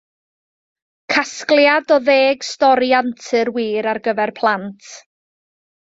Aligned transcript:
Casgliad 1.13 1.93
o 1.97 1.99
ddeg 2.07 2.47
stori 2.49 2.89
antur 3.03 3.55
wir 3.59 3.93
ar 3.93 4.01
gyfer 4.09 4.35
plant. 4.41 4.77